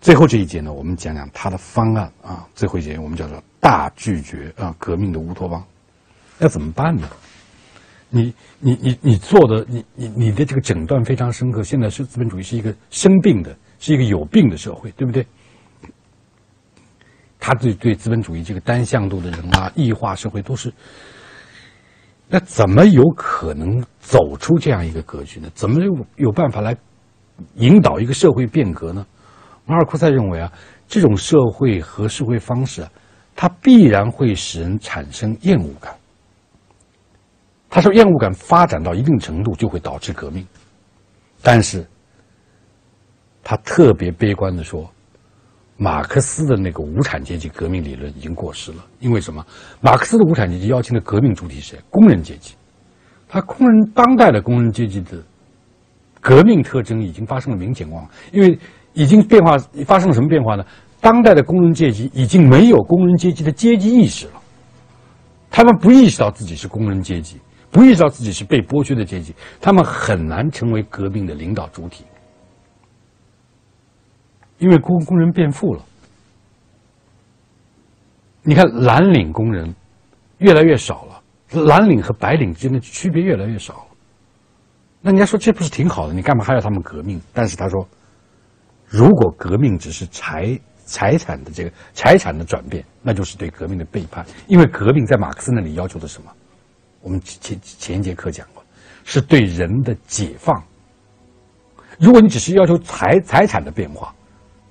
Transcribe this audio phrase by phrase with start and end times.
[0.00, 2.46] 最后这一节呢，我们讲讲他的方案啊。
[2.54, 5.62] 最后一节我们叫做大拒绝啊革命的乌托邦，
[6.38, 7.08] 要怎么办呢？
[8.08, 11.62] 你你你你做的你你你的这个诊断非常深刻。
[11.62, 15.24] 现在是资本主义是一个生病的，是一个有病的社会，对不对？
[17.38, 20.72] 他对对资本主义这个单向度的人啊，异化社会都是。
[22.28, 25.50] 那怎么有可能走出这样一个格局呢？
[25.54, 26.76] 怎么有有办法来
[27.54, 29.06] 引导一个社会变革呢？
[29.70, 30.52] 马尔库塞认为啊，
[30.88, 32.90] 这种社会和社会方式啊，
[33.36, 35.94] 它必然会使人产生厌恶感。
[37.68, 40.44] 他说，厌恶感发展到一定程度就会导致革命，
[41.40, 41.86] 但是，
[43.44, 44.90] 他特别悲观的说，
[45.76, 48.84] 马克思的那个无产阶级革命理论已经过时了。
[48.98, 49.46] 因为什么？
[49.80, 51.78] 马克思的无产阶级邀请的革命主体是？
[51.90, 52.56] 工人阶级。
[53.28, 55.22] 他工人当代的工人阶级的
[56.20, 58.58] 革命特征已经发生了明显变化，因为
[58.92, 60.64] 已经变化发生了什么变化呢？
[61.00, 64.32] 当代的工人阶级已经没有工人阶级的阶级意识了，
[65.50, 67.38] 他们不意识到自己是工人阶级。
[67.72, 72.04] 不意识到自己是被剥削的阶级，他们很难成为革命的领导主体，
[74.58, 75.84] 因为工工人变富了。
[78.42, 79.72] 你看蓝领工人
[80.38, 83.84] 越来越少了，蓝领和白领之间的区别越来越少了。
[85.00, 86.12] 那人家说这不是挺好的？
[86.12, 87.22] 你干嘛还要他们革命？
[87.32, 87.86] 但是他说，
[88.90, 94.26] 如果革命只是财财产的这个财产的转变，那就是对革命的背叛。
[94.48, 96.32] 因为革命在马克思那里要求的什么？
[97.00, 98.64] 我们前前一节课讲过，
[99.04, 100.60] 是对人的解放。
[102.00, 104.12] 如果你只是要求财财产的变化，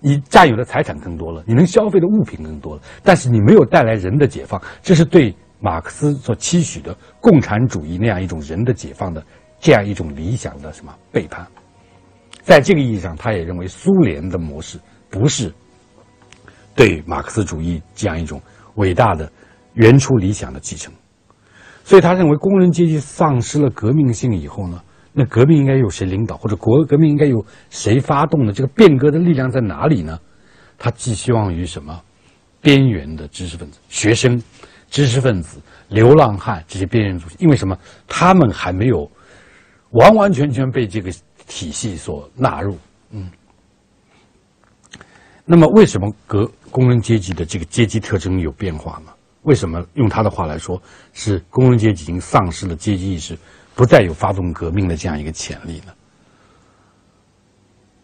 [0.00, 9.22] 你占有的财产更多了，你能消费的物品更多了，但是你没有带来人的解放，这是对马克思所期许的共产主义那样一种人的解放的
[9.60, 11.46] 这样一种理想的什么背叛。
[12.46, 14.78] 在这个意义上，他也认为苏联的模式
[15.10, 15.52] 不是
[16.76, 18.40] 对马克思主义这样一种
[18.76, 19.28] 伟大的
[19.74, 20.94] 原初理想的继承。
[21.82, 24.80] 所以他认为，工人阶级丧失了革命性以后呢，
[25.12, 28.52] 那革命应该由谁领导，或者国革命应该由谁发动呢？
[28.52, 30.16] 这个变革的力量在哪里呢？
[30.78, 32.00] 他寄希望于什么？
[32.60, 34.40] 边缘的知识分子、学生、
[34.88, 37.76] 知识分子、流浪汉这些边缘组，因为什么？
[38.06, 39.10] 他们还没有
[39.90, 41.10] 完完全全被这个
[41.46, 42.76] 体系所纳入。
[43.10, 43.30] 嗯。
[45.44, 49.12] 那么，为什么革工人阶级的这个阶级特征有变化呢？
[49.42, 53.38] 为什么用他的话来说，是工人阶级已经丧失了阶级意识，
[53.76, 55.92] 不再有发动革命的这样一个潜力呢？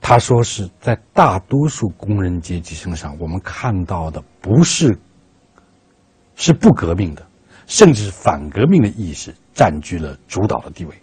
[0.00, 4.96] 他说是在大多数工人阶级身上，我们看到的不是
[6.36, 7.26] 是不革命的，
[7.66, 10.94] 甚至反革命的意识占据了主导的地位，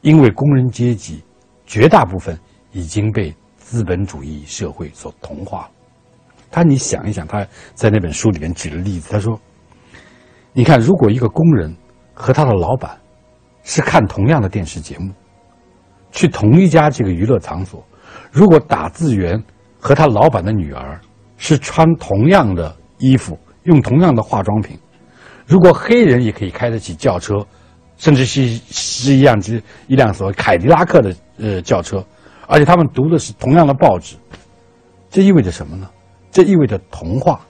[0.00, 1.22] 因为工人阶级
[1.66, 2.38] 绝大部分
[2.72, 5.70] 已经被资本主义社会所同化了。
[6.50, 9.40] 他，你想一想，他在那本书里面举了例子，他说。
[10.54, 11.74] 你看，如果一个工人
[12.12, 12.94] 和他的老板
[13.62, 15.10] 是看同样的电视节目，
[16.10, 17.82] 去同一家这个娱乐场所，
[18.30, 19.42] 如果打字员
[19.78, 21.00] 和他老板的女儿
[21.38, 24.78] 是穿同样的衣服，用同样的化妆品，
[25.46, 27.34] 如果黑人也可以开得起轿车，
[27.96, 32.04] 甚至是是一辆只一辆所谓凯迪拉克的呃轿车，
[32.46, 34.16] 而且他们读的是同样的报纸，
[35.10, 35.88] 这意味着什么呢？
[36.30, 37.40] 这意味着同化，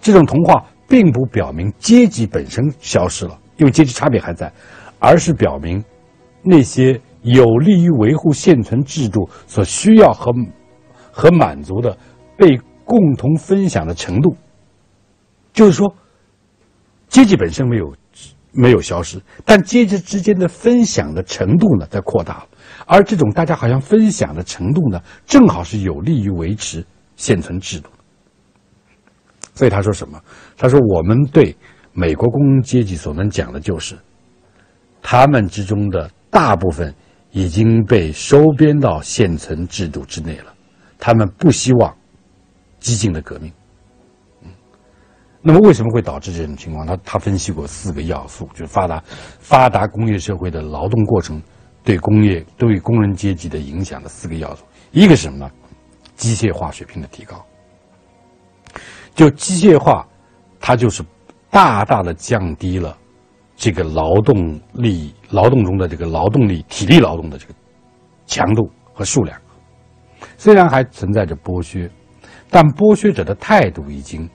[0.00, 0.64] 这种同化。
[0.86, 4.52] 并不表明阶级本身消失了，因为阶级差别还在，
[4.98, 5.82] 而是表明
[6.42, 10.30] 那些有利于维护现存制度所需要和
[11.10, 11.96] 和满足的
[12.36, 14.36] 被共同分享的程度。
[15.54, 15.92] 就是说，
[17.08, 17.94] 阶级本身没有
[18.52, 22.46] 没有消失，但阶级之间的分享的程度呢在扩大了，
[22.86, 26.84] 而这种大家好像分享的程度呢，正好是有利于维持
[27.16, 27.88] 现存制度。
[29.54, 30.20] 所以他说什么？
[30.56, 31.56] 他说：“我们对
[31.92, 33.96] 美国工人阶级所能讲的就是，
[35.00, 36.92] 他们之中的大部分
[37.30, 40.52] 已经被收编到现存制度之内了。
[40.98, 41.96] 他们不希望
[42.80, 43.52] 激进的革命。
[45.40, 46.86] 那么为什么会导致这种情况？
[46.86, 49.02] 他他分析过四个要素，就是发达
[49.38, 51.40] 发达工业社会的劳动过程
[51.84, 54.64] 对工业对工人阶级的影响的四个要素。
[54.90, 55.50] 一个是什么呢？
[56.16, 57.44] 机械化水平的提高。”
[59.14, 60.04] 就机械化，
[60.58, 61.04] 它就是
[61.48, 62.98] 大大的降低了
[63.54, 67.54] 这个劳动力劳动中的这个劳动力体力劳动的这个
[68.26, 69.40] 强度和数量。
[70.36, 71.88] 虽然还存在着剥削，
[72.50, 74.28] 但剥削者的态度已经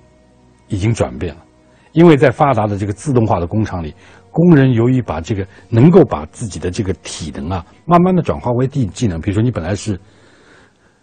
[0.67, 1.43] 已经转变了，
[1.91, 3.93] 因为在发达的这个自动化的工厂里，
[4.39, 10.00] 工人由于把这个能够把自己的这个体能啊，慢慢的转化为技技能，比如说你本来是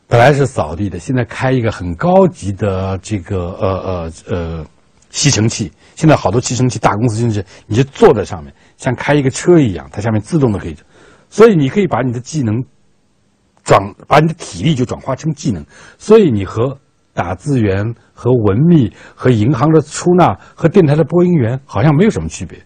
[0.09, 4.67] 本来是扫地的，现在开一个很高级的这个呃呃呃
[5.11, 5.71] 吸尘器。
[5.95, 10.77] 现在好多吸尘器大公司就是你就坐在上面，像开一个车一样，它下面自动的可以。
[11.29, 12.55] 所以你可以把你的技能
[13.65, 15.65] 转，把你的体力就转化成技能。
[15.99, 16.79] 所以你和
[17.13, 22.59] 打字员、和文秘、和银行的出纳、和电台的播音员好像没有什么区别。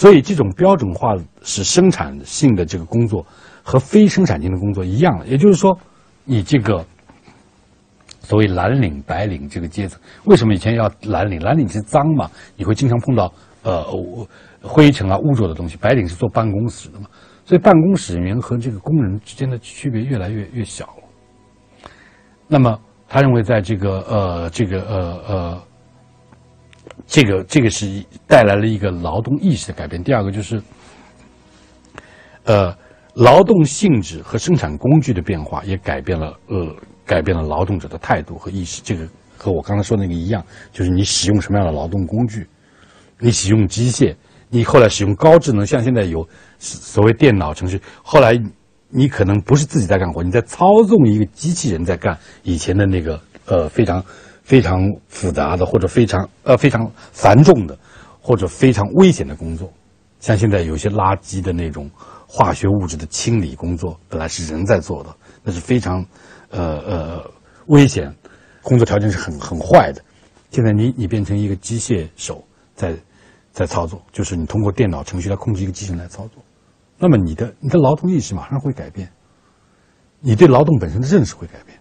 [0.00, 3.26] 所以这种标准化使生产性的这个工作
[3.62, 5.26] 和非生产性的工作一样了。
[5.26, 5.76] 也就是说。
[6.22, 6.84] 你这个
[8.20, 11.40] 所谓蓝领、白领这个阶层，为什么以前要蓝领？
[11.40, 13.32] 蓝领是脏嘛，你会经常碰到
[13.62, 13.84] 呃
[14.62, 15.76] 灰尘啊、污浊的东西。
[15.78, 17.06] 白领是做办公室的嘛，
[17.44, 21.90] 所以办公室人员和这个工人之间的区别越来越越小了。
[22.46, 25.62] 那么他认为，在这个呃这个呃呃
[27.10, 30.02] 这个这个是带来了一个劳动意识的改变。
[30.02, 30.62] 第二个就是
[32.44, 32.74] 呃。
[33.14, 36.74] 劳动性质和生产工具的变化也改变了，呃，
[37.04, 38.80] 改变了劳动者的态度和意识。
[38.84, 40.42] 这个和我刚才说那个一样，
[40.72, 42.46] 就是你使用什么样的劳动工具，
[43.18, 44.14] 你使用机械，
[44.48, 46.26] 你后来使用高智能，像现在有
[46.60, 48.40] 所谓电脑程序，后来
[48.88, 54.02] 你可能不是自己在干活，你在操纵一个机器人在干以前的那个呃非常
[54.50, 57.78] 非常复杂的或者非常呃非常繁重的
[58.20, 59.72] 或者非常危险的工作，
[60.18, 61.88] 像现在有些垃圾的那种。
[62.32, 65.12] 化学物质的清理工作本来是人在做的，
[65.42, 66.06] 那是非常，
[66.50, 67.30] 呃呃
[67.66, 68.14] 危险，
[68.62, 70.00] 工作条件是很很坏的。
[70.52, 72.44] 现在你你变成一个机械手
[72.76, 72.96] 在
[73.50, 76.40] 在操作，就是你通过电脑程序来控制一个机器人来操作，
[77.00, 79.10] 那么你的你的劳动意识马上会改变，
[80.20, 81.76] 你对劳动本身的认识会改变。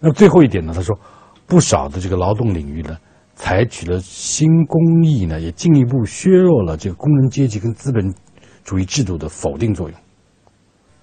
[0.00, 0.74] 那最后一点呢？
[0.74, 0.94] 他说，
[1.52, 2.96] 不少的这个劳动领域呢，
[3.34, 8.10] 采取了新工艺呢，也进一步削弱了这个工人阶级跟资本。
[8.64, 9.98] 主义制度的否定作用。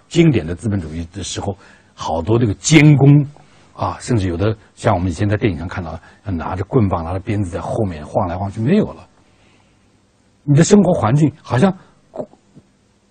[0.08, 1.54] 经典的资本主义的时候，
[1.94, 3.28] 好多这个监工
[3.76, 9.06] 啊，甚至有的像我们以前在电影上看到的，拿着棍棒、拿着鞭子在后面晃来晃去，没有了。
[10.46, 11.78] 你的生活环境好像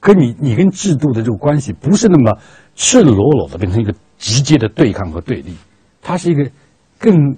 [0.00, 2.34] 跟你你跟制度的这个关系不是那么
[2.74, 5.54] 赤裸裸的变成一个直接的对抗和对立，
[6.00, 6.50] 它是一个
[6.98, 7.36] 更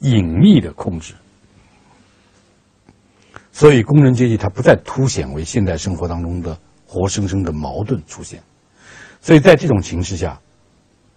[0.00, 1.14] 隐秘的控制。
[3.52, 8.42] 所以，工人阶级它不再凸显为现代生活当中的活生生的矛盾出现。
[9.20, 10.40] 所以在这种形势下，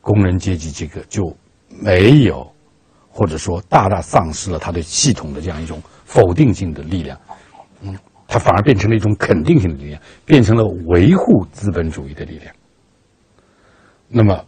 [0.02, 1.36] 工人阶级这个就
[1.70, 2.52] 没有，
[3.10, 7.18] 或者说大大丧失了他对系统的这样一种否定性的力量。
[7.82, 7.98] 嗯，
[8.28, 12.54] 它反而变成了一种肯定性的力量，变成了维护资本主义的力量。
[14.10, 14.46] 那么，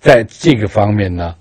[0.00, 1.34] 在这个方面呢？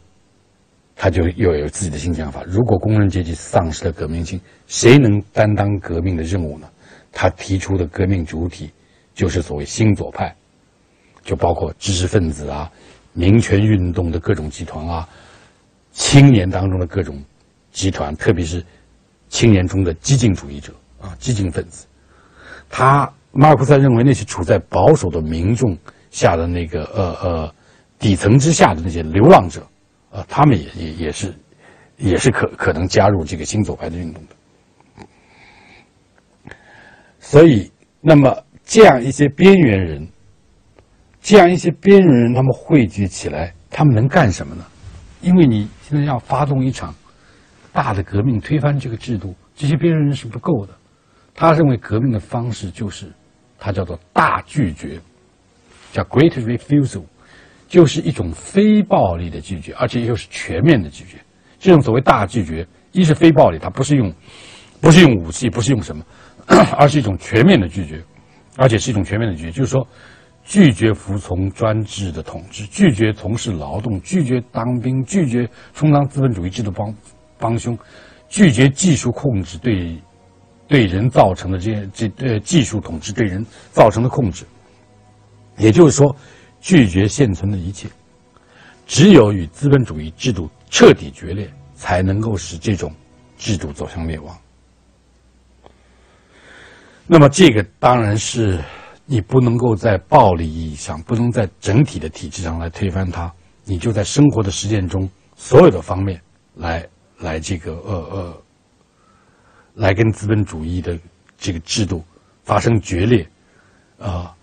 [0.95, 2.41] 他就又有自己的新想法。
[2.47, 6.67] 如果工人阶级丧失了革命性，谁能担当革命的任务呢？
[7.11, 8.71] 他提出的革命主体
[9.13, 10.35] 就是所谓新左派，
[11.23, 12.71] 就包括知识分子啊、
[13.13, 15.07] 民权运动的各种集团啊、
[15.91, 17.23] 青年当中的各种
[17.71, 18.63] 集团，特别是
[19.29, 21.85] 青年中的激进主义者啊、激进分子。
[22.69, 25.77] 他马尔库塞认为，那些处在保守的民众
[26.09, 27.55] 下的那个呃呃
[27.99, 29.65] 底层之下的那些流浪者。
[30.15, 31.33] 啊，他们也也也是，
[31.97, 34.35] 也是可可能加入这个新左派的运动的。
[37.19, 37.69] 所以，
[37.99, 40.07] 那么这样一些边缘人，
[41.21, 44.65] 这样一些边缘人，他们汇聚起来，他们能干什么呢？
[45.21, 46.95] 因为你现在要发动一场
[47.73, 50.73] 大的革命，推翻这个制度，这些边缘人是不够的。
[51.33, 53.11] 他认为革命的方式就是，
[53.59, 54.97] 他叫做大拒绝，
[55.91, 57.03] 叫 Great Refusal。
[57.67, 61.17] 就是一种非暴力的拒绝，而且又是全面的拒绝。
[61.57, 64.13] 这种所谓大拒绝，一是非暴力，它不是用，
[64.79, 66.05] 不是用武器，不是用什么，
[66.77, 68.03] 而是一种全面的拒绝，
[68.55, 69.51] 而且是一种全面的拒绝。
[69.51, 69.87] 就是说，
[70.43, 76.95] 拒绝服从专制的统治，拒绝从事劳动，拒绝当兵，拒绝充当资本主义制度帮
[77.39, 77.75] 帮凶，
[78.29, 79.97] 拒绝技术控制对
[80.67, 84.45] 对人造成的这些这呃技术统治对人造成的控制。
[85.57, 86.15] 也就是说。
[86.65, 87.87] 拒绝现存的一切，
[88.87, 92.91] 只有与资本主义制度彻底决裂，才能够使这种
[93.37, 94.35] 制度走向灭亡。
[97.05, 98.59] 那么，这个当然是
[99.05, 103.31] 你不能够在暴力意义上，不能在整体的体制上来推翻它，
[103.63, 106.19] 你就在生活的实践中所有的方面
[106.55, 106.83] 来
[107.19, 108.43] 来这个呃呃，
[109.75, 110.97] 来跟资本主义的
[111.37, 112.03] 这个制度
[112.43, 113.29] 发生决裂，
[113.99, 114.35] 啊，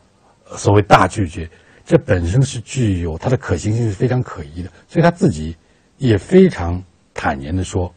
[0.57, 1.51] 所谓大拒绝。
[1.85, 5.57] 这本身是具有它的可行性是非常可疑的，所以他自己
[5.99, 7.93] 也非常坦言的说：“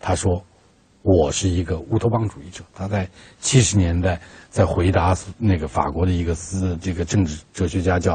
[0.00, 0.44] 他说
[1.02, 3.08] 我是一个乌托邦主义者。”他在
[3.40, 8.14] 七十年代在回答那个法国的一个思这个政治哲学家叫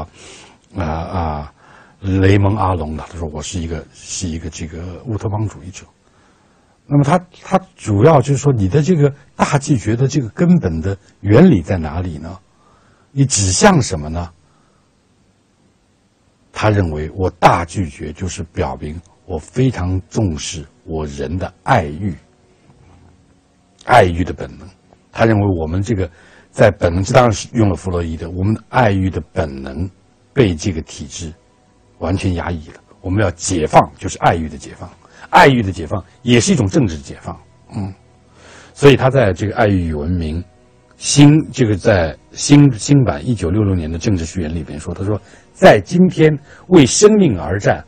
[0.76, 1.52] 啊啊
[2.00, 5.84] 雷蒙阿隆的他说我是一个是一个这个乌托邦主义者。
[6.86, 12.38] 那么他他主要就是说你的这个大拒绝的这个根本的原理在哪里呢？
[13.16, 14.30] 你指向什么呢？
[16.56, 22.14] 他认为我大拒绝就是表明我非常重视我人的爱欲，
[23.84, 24.68] 爱欲的本能。
[25.10, 26.08] 他认为我们这个
[26.50, 29.90] 在本能，这当然是用了弗洛伊德，我们的爱欲的本能
[30.32, 31.32] 被这个体制
[31.98, 32.74] 完全压抑了。
[33.00, 34.88] 我们要解放，就是爱欲的解放。
[35.30, 37.36] 爱欲的解放也是一种政治解放，
[37.74, 37.92] 嗯，
[38.72, 40.40] 所以他在这个《爱欲与文明》
[40.96, 45.20] 新这个在新新版一九六六年的政治序言里边说，他说，
[45.54, 47.82] 在今天为生命而战，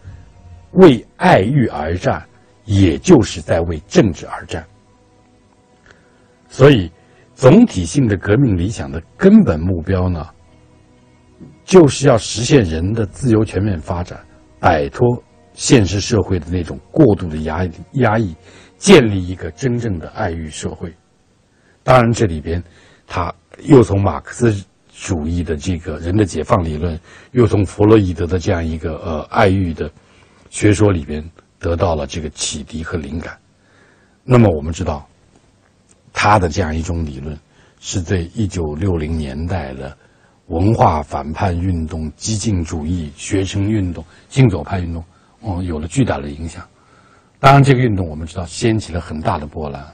[0.72, 2.24] 为爱欲而战，
[2.64, 4.64] 也就是在为政治而战。
[6.48, 6.90] 所以，
[7.34, 10.26] 总体性的革命理想的根本目标呢，
[11.64, 14.18] 就是要实现人的自由全面发展，
[14.58, 15.22] 摆脱。
[15.58, 18.36] 现实社会的那种过度的压压抑，
[18.76, 20.94] 建立一个真正的爱欲社会。
[21.82, 22.62] 当然，这里边
[23.06, 24.64] 他又从马克思
[24.98, 26.98] 主义的这个人的解放理论，
[27.32, 29.90] 又从弗洛伊德的这样一个呃爱欲的
[30.48, 31.22] 学说里边
[31.58, 33.36] 得到了这个启迪和灵感。
[34.24, 35.06] 那么，我们知道
[36.14, 37.38] 他的这样一种理论，
[37.78, 39.94] 是对一九六零年代的
[40.46, 45.04] 文化反叛运动、激进主义、学生运动、新左派运动。
[45.40, 46.66] 哦，有了巨大的影响。
[47.38, 49.84] 当然，这个运动我们知道掀起了很大的波澜，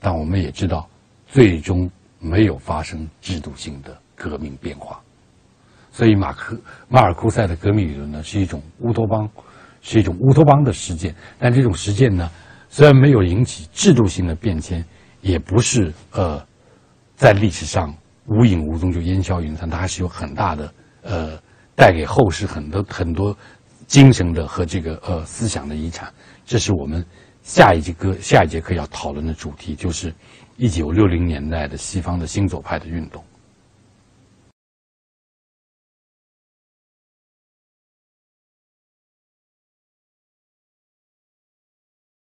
[0.00, 0.86] 但我们也知道，
[1.28, 5.00] 最终没有发生制度性的革命变化。
[5.92, 6.58] 所以，马克
[6.88, 9.28] 马尔库塞的革命理论呢，是一种乌托邦，
[9.80, 11.14] 是一种乌托邦的实践。
[11.38, 12.30] 但这种实践呢，
[12.68, 14.84] 虽然没有引起制度性的变迁，
[15.22, 16.44] 也不是呃，
[17.16, 17.94] 在历史上
[18.26, 20.72] 无影无踪就烟消云散，它还是有很大的
[21.02, 21.38] 呃，
[21.74, 23.36] 带给后世很多很多。
[23.86, 26.12] 精神的和这个呃思想的遗产，
[26.44, 27.02] 这是我们
[27.42, 30.12] 下一节课下一节课要讨论的主题，就是
[30.58, 33.24] 一九六零年代的西方的新左派的运动。